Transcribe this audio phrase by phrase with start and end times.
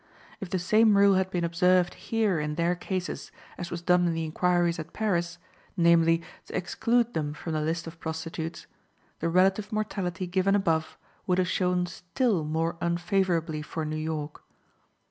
[0.39, 4.15] If the same rule had been observed here in their cases as was done in
[4.15, 5.37] the inquiries at Paris,
[5.77, 8.65] namely, to exclude them from the list of prostitutes,
[9.19, 14.41] the relative mortality given above would have shown still more unfavorably for New York.